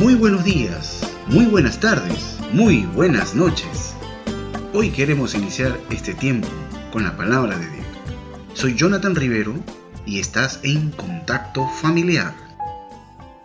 Muy 0.00 0.14
buenos 0.14 0.44
días, 0.44 1.02
muy 1.26 1.44
buenas 1.44 1.78
tardes, 1.78 2.38
muy 2.54 2.86
buenas 2.94 3.34
noches. 3.34 3.94
Hoy 4.72 4.88
queremos 4.88 5.34
iniciar 5.34 5.78
este 5.90 6.14
tiempo 6.14 6.48
con 6.90 7.04
la 7.04 7.18
palabra 7.18 7.58
de 7.58 7.66
Dios. 7.68 7.86
Soy 8.54 8.74
Jonathan 8.74 9.14
Rivero 9.14 9.54
y 10.06 10.18
estás 10.18 10.60
en 10.62 10.90
Contacto 10.92 11.68
Familiar. 11.82 12.34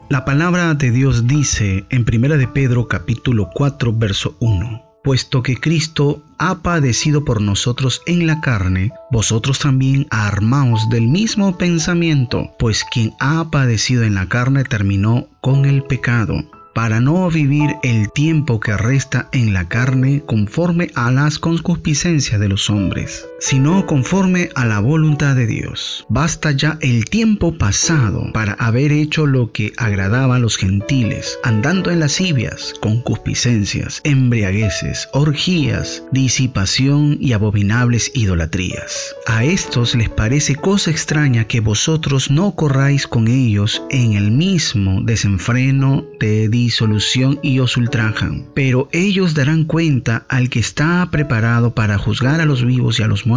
La 0.08 0.24
palabra 0.24 0.74
de 0.76 0.92
Dios 0.92 1.28
dice 1.28 1.86
en 1.90 2.06
1 2.10 2.38
de 2.38 2.48
Pedro 2.48 2.88
capítulo 2.88 3.50
4 3.54 3.92
verso 3.92 4.38
1 4.40 4.85
puesto 5.06 5.44
que 5.44 5.56
Cristo 5.56 6.24
ha 6.40 6.64
padecido 6.64 7.24
por 7.24 7.40
nosotros 7.40 8.02
en 8.08 8.26
la 8.26 8.42
carne, 8.42 8.92
vosotros 9.12 9.60
también 9.60 10.08
armaos 10.10 10.90
del 10.90 11.08
mismo 11.08 11.60
pensamiento, 11.60 12.50
pues 12.58 12.84
quien 12.92 13.14
ha 13.20 13.52
padecido 13.52 14.02
en 14.02 14.16
la 14.16 14.28
carne 14.28 14.64
terminó 14.64 15.28
con 15.42 15.66
el 15.66 15.84
pecado. 15.84 16.44
Para 16.74 17.00
no 17.00 17.30
vivir 17.30 17.76
el 17.84 18.12
tiempo 18.12 18.60
que 18.60 18.76
resta 18.76 19.30
en 19.32 19.54
la 19.54 19.70
carne 19.70 20.24
conforme 20.26 20.90
a 20.96 21.12
las 21.12 21.38
concupiscencias 21.38 22.42
de 22.42 22.50
los 22.50 22.72
hombres, 22.72 23.28
sino 23.46 23.86
conforme 23.86 24.50
a 24.56 24.66
la 24.66 24.80
voluntad 24.80 25.36
de 25.36 25.46
Dios. 25.46 26.04
Basta 26.10 26.52
ya 26.52 26.80
el 26.82 27.06
tiempo 27.06 27.56
pasado 27.60 28.32
para 28.34 28.54
haber 28.54 28.92
hecho 28.92 29.28
lo 29.28 29.52
que 29.52 29.72
agradaba 29.78 30.38
a 30.38 30.40
los 30.40 30.58
gentiles, 30.58 31.38
andando 31.44 31.92
en 31.92 32.00
lascivias, 32.00 32.74
concupiscencias, 32.82 34.02
embriagueces, 34.04 35.10
orgías, 35.14 36.02
disipación 36.12 37.18
y 37.22 37.34
abominables 37.34 38.10
idolatrías. 38.16 39.14
A 39.28 39.44
estos 39.44 39.94
les 39.94 40.10
parece 40.10 40.56
cosa 40.56 40.90
extraña 40.90 41.44
que 41.44 41.60
vosotros 41.60 42.32
no 42.32 42.56
corráis 42.56 43.06
con 43.06 43.28
ellos 43.28 43.84
en 43.92 44.14
el 44.14 44.32
mismo 44.32 45.02
desenfreno 45.04 46.04
de 46.20 46.50
disolución 46.50 47.38
y 47.44 47.60
os 47.60 47.78
ultrajan. 47.78 48.48
Pero 48.56 48.90
ellos 48.92 49.36
darán 49.36 49.66
cuenta 49.66 50.26
al 50.30 50.50
que 50.50 50.60
está 50.60 51.08
preparado 51.12 51.76
para 51.76 52.00
juzgar 52.00 52.42
a 52.42 52.46
los 52.46 52.66
vivos 52.66 53.00
y 53.00 53.04
a 53.04 53.08
los 53.08 53.28
muertos, 53.28 53.35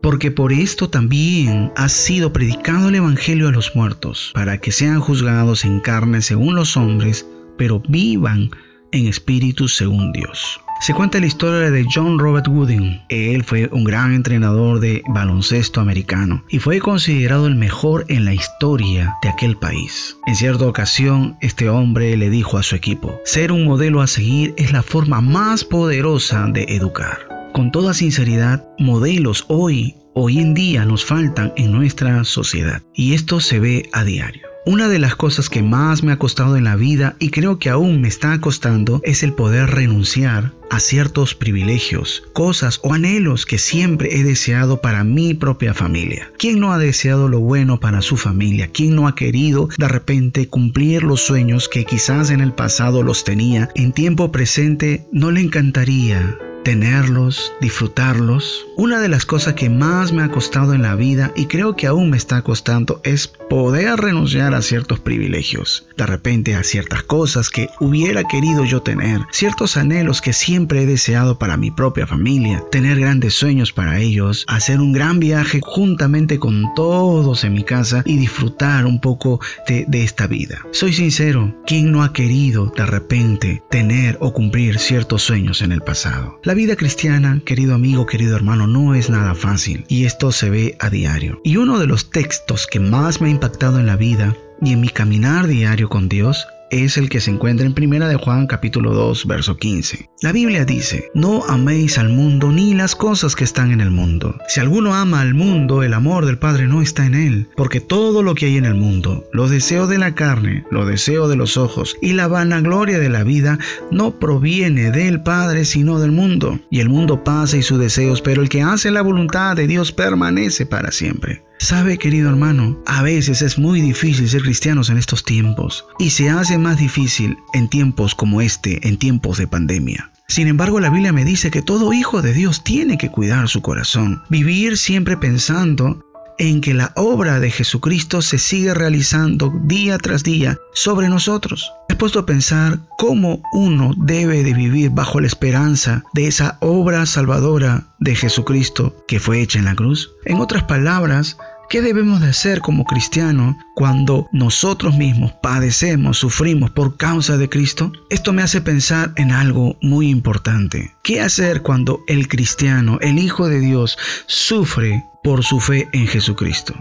porque 0.00 0.30
por 0.30 0.52
esto 0.52 0.90
también 0.90 1.72
ha 1.76 1.88
sido 1.88 2.32
predicado 2.32 2.88
el 2.88 2.96
Evangelio 2.96 3.48
a 3.48 3.52
los 3.52 3.76
muertos, 3.76 4.32
para 4.34 4.58
que 4.58 4.72
sean 4.72 5.00
juzgados 5.00 5.64
en 5.64 5.80
carne 5.80 6.20
según 6.22 6.54
los 6.56 6.76
hombres, 6.76 7.26
pero 7.56 7.80
vivan 7.88 8.50
en 8.92 9.06
espíritu 9.06 9.68
según 9.68 10.12
Dios. 10.12 10.60
Se 10.80 10.92
cuenta 10.92 11.20
la 11.20 11.26
historia 11.26 11.70
de 11.70 11.86
John 11.90 12.18
Robert 12.18 12.46
Wooden. 12.48 13.02
Él 13.08 13.44
fue 13.44 13.68
un 13.72 13.84
gran 13.84 14.12
entrenador 14.12 14.78
de 14.78 15.02
baloncesto 15.08 15.80
americano 15.80 16.44
y 16.50 16.58
fue 16.58 16.80
considerado 16.80 17.46
el 17.46 17.54
mejor 17.54 18.04
en 18.08 18.26
la 18.26 18.34
historia 18.34 19.14
de 19.22 19.30
aquel 19.30 19.56
país. 19.56 20.16
En 20.26 20.36
cierta 20.36 20.66
ocasión, 20.66 21.38
este 21.40 21.70
hombre 21.70 22.16
le 22.16 22.28
dijo 22.28 22.58
a 22.58 22.62
su 22.62 22.76
equipo, 22.76 23.18
ser 23.24 23.52
un 23.52 23.64
modelo 23.64 24.02
a 24.02 24.06
seguir 24.06 24.54
es 24.58 24.72
la 24.72 24.82
forma 24.82 25.20
más 25.22 25.64
poderosa 25.64 26.46
de 26.48 26.64
educar. 26.64 27.35
Con 27.56 27.72
toda 27.72 27.94
sinceridad, 27.94 28.68
modelos 28.78 29.46
hoy, 29.48 29.94
hoy 30.12 30.40
en 30.40 30.52
día 30.52 30.84
nos 30.84 31.06
faltan 31.06 31.54
en 31.56 31.72
nuestra 31.72 32.22
sociedad 32.24 32.82
y 32.92 33.14
esto 33.14 33.40
se 33.40 33.58
ve 33.58 33.88
a 33.94 34.04
diario. 34.04 34.42
Una 34.66 34.88
de 34.88 34.98
las 34.98 35.16
cosas 35.16 35.48
que 35.48 35.62
más 35.62 36.02
me 36.02 36.12
ha 36.12 36.18
costado 36.18 36.58
en 36.58 36.64
la 36.64 36.76
vida 36.76 37.16
y 37.18 37.30
creo 37.30 37.58
que 37.58 37.70
aún 37.70 38.02
me 38.02 38.08
está 38.08 38.38
costando 38.42 39.00
es 39.04 39.22
el 39.22 39.32
poder 39.32 39.70
renunciar 39.70 40.52
a 40.68 40.80
ciertos 40.80 41.34
privilegios, 41.34 42.24
cosas 42.34 42.78
o 42.82 42.92
anhelos 42.92 43.46
que 43.46 43.56
siempre 43.56 44.14
he 44.18 44.22
deseado 44.22 44.82
para 44.82 45.02
mi 45.02 45.32
propia 45.32 45.72
familia. 45.72 46.30
¿Quién 46.38 46.60
no 46.60 46.74
ha 46.74 46.78
deseado 46.78 47.26
lo 47.30 47.40
bueno 47.40 47.80
para 47.80 48.02
su 48.02 48.18
familia? 48.18 48.68
¿Quién 48.70 48.94
no 48.94 49.08
ha 49.08 49.14
querido 49.14 49.70
de 49.78 49.88
repente 49.88 50.50
cumplir 50.50 51.04
los 51.04 51.22
sueños 51.22 51.70
que 51.70 51.86
quizás 51.86 52.28
en 52.28 52.42
el 52.42 52.52
pasado 52.52 53.02
los 53.02 53.24
tenía? 53.24 53.70
En 53.74 53.92
tiempo 53.92 54.30
presente 54.30 55.06
no 55.10 55.30
le 55.30 55.40
encantaría 55.40 56.36
tenerlos, 56.66 57.52
disfrutarlos. 57.60 58.66
Una 58.76 58.98
de 58.98 59.08
las 59.08 59.24
cosas 59.24 59.54
que 59.54 59.70
más 59.70 60.12
me 60.12 60.24
ha 60.24 60.32
costado 60.32 60.74
en 60.74 60.82
la 60.82 60.96
vida 60.96 61.30
y 61.36 61.46
creo 61.46 61.76
que 61.76 61.86
aún 61.86 62.10
me 62.10 62.16
está 62.16 62.42
costando 62.42 63.00
es 63.04 63.28
poder 63.28 64.00
renunciar 64.00 64.52
a 64.52 64.62
ciertos 64.62 64.98
privilegios, 64.98 65.86
de 65.96 66.06
repente 66.06 66.56
a 66.56 66.64
ciertas 66.64 67.04
cosas 67.04 67.50
que 67.50 67.68
hubiera 67.78 68.24
querido 68.24 68.64
yo 68.64 68.82
tener, 68.82 69.20
ciertos 69.30 69.76
anhelos 69.76 70.20
que 70.20 70.32
siempre 70.32 70.82
he 70.82 70.86
deseado 70.86 71.38
para 71.38 71.56
mi 71.56 71.70
propia 71.70 72.04
familia, 72.04 72.64
tener 72.72 72.98
grandes 72.98 73.34
sueños 73.34 73.72
para 73.72 74.00
ellos, 74.00 74.44
hacer 74.48 74.80
un 74.80 74.92
gran 74.92 75.20
viaje 75.20 75.60
juntamente 75.62 76.40
con 76.40 76.74
todos 76.74 77.44
en 77.44 77.52
mi 77.52 77.62
casa 77.62 78.02
y 78.04 78.16
disfrutar 78.16 78.86
un 78.86 79.00
poco 79.00 79.38
de, 79.68 79.86
esta 80.02 80.26
vida. 80.26 80.66
Soy 80.72 80.92
sincero, 80.92 81.54
¿quién 81.64 81.92
no 81.92 82.02
ha 82.02 82.12
querido 82.12 82.72
de 82.76 82.86
repente 82.86 83.62
tener 83.70 84.18
o 84.20 84.32
cumplir 84.32 84.80
ciertos 84.80 85.22
sueños 85.22 85.62
en 85.62 85.70
el 85.70 85.80
pasado? 85.80 86.40
Vida 86.56 86.74
cristiana, 86.74 87.42
querido 87.44 87.74
amigo, 87.74 88.06
querido 88.06 88.34
hermano, 88.34 88.66
no 88.66 88.94
es 88.94 89.10
nada 89.10 89.34
fácil 89.34 89.84
y 89.88 90.06
esto 90.06 90.32
se 90.32 90.48
ve 90.48 90.76
a 90.80 90.88
diario. 90.88 91.38
Y 91.44 91.58
uno 91.58 91.78
de 91.78 91.86
los 91.86 92.10
textos 92.10 92.66
que 92.66 92.80
más 92.80 93.20
me 93.20 93.28
ha 93.28 93.30
impactado 93.30 93.78
en 93.78 93.86
la 93.86 93.96
vida 93.96 94.34
y 94.62 94.72
en 94.72 94.80
mi 94.80 94.88
caminar 94.88 95.46
diario 95.46 95.90
con 95.90 96.08
Dios 96.08 96.46
es 96.70 96.96
el 96.96 97.08
que 97.08 97.20
se 97.20 97.30
encuentra 97.30 97.66
en 97.66 97.74
Primera 97.74 98.08
de 98.08 98.16
Juan 98.16 98.46
capítulo 98.46 98.92
2 98.92 99.26
verso 99.26 99.56
15. 99.56 100.10
La 100.22 100.32
Biblia 100.32 100.64
dice, 100.64 101.10
no 101.14 101.44
améis 101.48 101.98
al 101.98 102.08
mundo 102.08 102.50
ni 102.50 102.74
las 102.74 102.96
cosas 102.96 103.36
que 103.36 103.44
están 103.44 103.70
en 103.70 103.80
el 103.80 103.90
mundo. 103.90 104.36
Si 104.48 104.60
alguno 104.60 104.94
ama 104.94 105.20
al 105.20 105.34
mundo, 105.34 105.82
el 105.82 105.94
amor 105.94 106.26
del 106.26 106.38
Padre 106.38 106.66
no 106.66 106.82
está 106.82 107.06
en 107.06 107.14
él, 107.14 107.48
porque 107.56 107.80
todo 107.80 108.22
lo 108.22 108.34
que 108.34 108.46
hay 108.46 108.56
en 108.56 108.64
el 108.64 108.74
mundo, 108.74 109.24
los 109.32 109.50
deseos 109.50 109.88
de 109.88 109.98
la 109.98 110.14
carne, 110.14 110.64
los 110.70 110.86
deseos 110.86 111.28
de 111.28 111.36
los 111.36 111.56
ojos 111.56 111.96
y 112.02 112.12
la 112.12 112.28
vanagloria 112.28 112.98
de 112.98 113.08
la 113.08 113.24
vida, 113.24 113.58
no 113.90 114.18
proviene 114.18 114.90
del 114.90 115.22
Padre 115.22 115.64
sino 115.64 116.00
del 116.00 116.12
mundo. 116.12 116.58
Y 116.70 116.80
el 116.80 116.88
mundo 116.88 117.22
pasa 117.24 117.56
y 117.56 117.62
sus 117.62 117.78
deseos, 117.78 118.22
pero 118.22 118.42
el 118.42 118.48
que 118.48 118.62
hace 118.62 118.90
la 118.90 119.02
voluntad 119.02 119.56
de 119.56 119.66
Dios 119.66 119.92
permanece 119.92 120.66
para 120.66 120.90
siempre. 120.90 121.45
Sabe, 121.58 121.98
querido 121.98 122.28
hermano, 122.28 122.78
a 122.86 123.02
veces 123.02 123.42
es 123.42 123.58
muy 123.58 123.80
difícil 123.80 124.28
ser 124.28 124.42
cristianos 124.42 124.90
en 124.90 124.98
estos 124.98 125.24
tiempos 125.24 125.86
y 125.98 126.10
se 126.10 126.28
hace 126.28 126.58
más 126.58 126.78
difícil 126.78 127.36
en 127.54 127.68
tiempos 127.68 128.14
como 128.14 128.40
este, 128.40 128.86
en 128.86 128.98
tiempos 128.98 129.38
de 129.38 129.46
pandemia. 129.46 130.10
Sin 130.28 130.48
embargo, 130.48 130.80
la 130.80 130.90
Biblia 130.90 131.12
me 131.12 131.24
dice 131.24 131.50
que 131.50 131.62
todo 131.62 131.92
hijo 131.92 132.20
de 132.20 132.32
Dios 132.32 132.62
tiene 132.64 132.98
que 132.98 133.10
cuidar 133.10 133.48
su 133.48 133.62
corazón, 133.62 134.22
vivir 134.28 134.76
siempre 134.76 135.16
pensando 135.16 136.04
en 136.38 136.60
que 136.60 136.74
la 136.74 136.92
obra 136.96 137.40
de 137.40 137.50
Jesucristo 137.50 138.20
se 138.22 138.38
sigue 138.38 138.74
realizando 138.74 139.52
día 139.64 139.98
tras 139.98 140.22
día 140.22 140.58
sobre 140.74 141.08
nosotros. 141.08 141.72
Puesto 141.98 142.18
a 142.18 142.26
pensar 142.26 142.80
cómo 142.98 143.40
uno 143.52 143.92
debe 143.96 144.42
de 144.42 144.52
vivir 144.52 144.90
bajo 144.90 145.18
la 145.20 145.26
esperanza 145.26 146.04
de 146.12 146.26
esa 146.26 146.58
obra 146.60 147.06
salvadora 147.06 147.94
de 147.98 148.14
Jesucristo 148.14 148.94
que 149.08 149.18
fue 149.18 149.40
hecha 149.40 149.58
en 149.58 149.64
la 149.64 149.74
cruz. 149.74 150.10
En 150.26 150.38
otras 150.38 150.64
palabras, 150.64 151.38
¿Qué 151.68 151.82
debemos 151.82 152.20
de 152.20 152.28
hacer 152.28 152.60
como 152.60 152.84
cristianos 152.84 153.56
cuando 153.74 154.28
nosotros 154.30 154.96
mismos 154.96 155.32
padecemos, 155.42 156.16
sufrimos 156.16 156.70
por 156.70 156.96
causa 156.96 157.38
de 157.38 157.48
Cristo? 157.48 157.90
Esto 158.08 158.32
me 158.32 158.42
hace 158.42 158.60
pensar 158.60 159.12
en 159.16 159.32
algo 159.32 159.76
muy 159.82 160.08
importante. 160.08 160.94
¿Qué 161.02 161.20
hacer 161.20 161.62
cuando 161.62 162.04
el 162.06 162.28
cristiano, 162.28 162.98
el 163.00 163.18
Hijo 163.18 163.48
de 163.48 163.58
Dios, 163.58 163.98
sufre 164.26 165.04
por 165.24 165.42
su 165.42 165.58
fe 165.58 165.88
en 165.92 166.06
Jesucristo? 166.06 166.74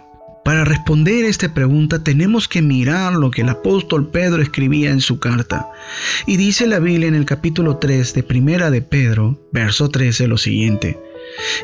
Para 0.45 0.63
responder 0.63 1.25
esta 1.25 1.51
pregunta 1.55 2.03
tenemos 2.03 2.47
que 2.47 2.61
mirar 2.61 3.13
lo 3.13 3.31
que 3.31 3.41
el 3.41 3.49
apóstol 3.49 4.11
Pedro 4.11 4.43
escribía 4.43 4.91
en 4.91 5.01
su 5.01 5.17
carta. 5.17 5.67
Y 6.27 6.37
dice 6.37 6.67
la 6.67 6.77
Biblia 6.77 7.07
en 7.07 7.15
el 7.15 7.25
capítulo 7.25 7.77
3 7.77 8.13
de 8.13 8.21
Primera 8.21 8.69
de 8.69 8.83
Pedro, 8.83 9.39
verso 9.51 9.89
13, 9.89 10.27
lo 10.27 10.37
siguiente. 10.37 10.99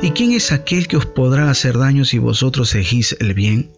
¿Y 0.02 0.10
quién 0.10 0.32
es 0.32 0.52
aquel 0.52 0.88
que 0.88 0.98
os 0.98 1.06
podrá 1.06 1.52
hacer 1.52 1.78
daño 1.78 2.06
si 2.06 2.18
vosotros 2.18 2.70
seguís 2.70 3.16
el 3.20 3.36
bien? 3.36 3.70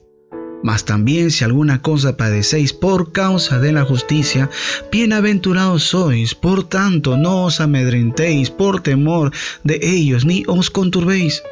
Mas 0.64 0.86
también 0.86 1.32
si 1.32 1.44
alguna 1.44 1.82
cosa 1.82 2.16
padecéis 2.16 2.72
por 2.72 3.12
causa 3.12 3.60
de 3.60 3.74
la 3.74 3.84
justicia, 3.84 4.50
bienaventurados 4.90 5.84
sois. 5.84 6.34
Por 6.34 6.64
tanto, 6.64 7.18
no 7.18 7.44
os 7.44 7.60
amedrentéis 7.60 8.50
por 8.50 8.80
temor 8.80 9.34
de 9.66 9.82
ellos, 9.84 10.24
ni 10.24 10.46
os 10.48 10.70
conturbéis 10.70 11.44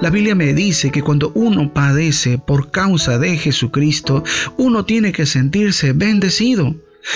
la 0.00 0.10
Biblia 0.10 0.34
me 0.34 0.54
dice 0.54 0.90
que 0.90 1.02
cuando 1.02 1.32
uno 1.34 1.72
padece 1.72 2.38
por 2.38 2.70
causa 2.70 3.18
de 3.18 3.36
Jesucristo, 3.36 4.22
uno 4.56 4.84
tiene 4.84 5.12
que 5.12 5.26
sentirse 5.26 5.92
bendecido. 5.92 6.74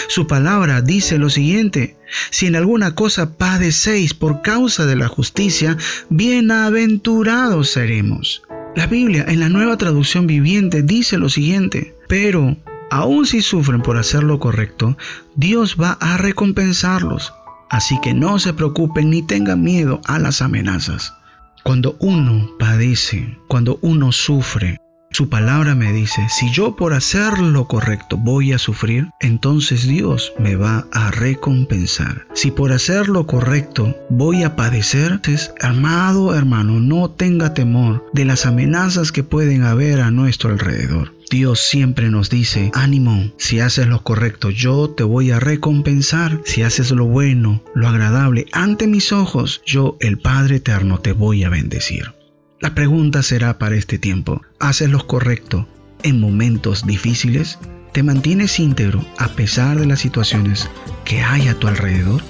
Su 0.08 0.26
palabra 0.26 0.82
dice 0.82 1.18
lo 1.18 1.30
siguiente, 1.30 1.96
si 2.30 2.46
en 2.46 2.56
alguna 2.56 2.94
cosa 2.94 3.36
padecéis 3.36 4.12
por 4.12 4.42
causa 4.42 4.84
de 4.86 4.96
la 4.96 5.08
justicia, 5.08 5.76
bienaventurados 6.10 7.70
seremos. 7.70 8.42
La 8.76 8.86
Biblia 8.86 9.24
en 9.26 9.40
la 9.40 9.48
nueva 9.48 9.76
traducción 9.78 10.26
viviente 10.26 10.82
dice 10.82 11.16
lo 11.16 11.28
siguiente, 11.28 11.96
pero 12.06 12.56
aun 12.90 13.26
si 13.26 13.40
sufren 13.40 13.82
por 13.82 13.96
hacer 13.96 14.22
lo 14.22 14.38
correcto, 14.38 14.96
Dios 15.34 15.76
va 15.80 15.92
a 16.00 16.16
recompensarlos. 16.16 17.32
Así 17.70 17.98
que 18.02 18.14
no 18.14 18.38
se 18.38 18.54
preocupen 18.54 19.10
ni 19.10 19.22
tengan 19.22 19.62
miedo 19.62 20.00
a 20.04 20.18
las 20.18 20.40
amenazas. 20.42 21.17
Cuando 21.64 21.96
uno 22.00 22.50
padece, 22.58 23.38
cuando 23.48 23.78
uno 23.82 24.12
sufre, 24.12 24.78
Su 25.10 25.30
palabra 25.30 25.74
me 25.74 25.90
dice, 25.90 26.26
si 26.28 26.52
yo 26.52 26.76
por 26.76 26.92
hacer 26.92 27.38
lo 27.38 27.66
correcto 27.66 28.18
voy 28.18 28.52
a 28.52 28.58
sufrir, 28.58 29.08
entonces 29.20 29.88
Dios 29.88 30.34
me 30.38 30.54
va 30.54 30.86
a 30.92 31.10
recompensar. 31.10 32.26
Si 32.34 32.50
por 32.50 32.72
hacer 32.72 33.08
lo 33.08 33.26
correcto 33.26 33.96
voy 34.10 34.42
a 34.44 34.54
padecer, 34.54 35.12
entonces, 35.12 35.54
amado 35.62 36.34
hermano, 36.34 36.78
no 36.78 37.10
tenga 37.10 37.54
temor 37.54 38.04
de 38.12 38.26
las 38.26 38.44
amenazas 38.44 39.10
que 39.10 39.24
pueden 39.24 39.62
haber 39.62 40.00
a 40.00 40.10
nuestro 40.10 40.50
alrededor. 40.50 41.14
Dios 41.30 41.60
siempre 41.60 42.10
nos 42.10 42.30
dice, 42.30 42.70
ánimo, 42.74 43.32
si 43.36 43.60
haces 43.60 43.86
lo 43.86 44.02
correcto, 44.02 44.48
yo 44.50 44.88
te 44.88 45.02
voy 45.02 45.30
a 45.30 45.38
recompensar. 45.38 46.40
Si 46.44 46.62
haces 46.62 46.90
lo 46.90 47.04
bueno, 47.04 47.62
lo 47.74 47.86
agradable, 47.88 48.46
ante 48.52 48.86
mis 48.86 49.12
ojos, 49.12 49.60
yo, 49.66 49.96
el 50.00 50.18
Padre 50.18 50.56
Eterno, 50.56 51.00
te 51.00 51.12
voy 51.12 51.44
a 51.44 51.50
bendecir. 51.50 52.14
La 52.60 52.74
pregunta 52.74 53.22
será 53.22 53.58
para 53.58 53.76
este 53.76 53.98
tiempo, 53.98 54.40
¿haces 54.58 54.90
lo 54.90 55.06
correcto 55.06 55.68
en 56.02 56.18
momentos 56.18 56.86
difíciles? 56.86 57.58
¿Te 57.92 58.02
mantienes 58.02 58.58
íntegro 58.58 59.04
a 59.18 59.28
pesar 59.28 59.78
de 59.78 59.86
las 59.86 60.00
situaciones 60.00 60.68
que 61.04 61.20
hay 61.20 61.48
a 61.48 61.54
tu 61.54 61.68
alrededor? 61.68 62.22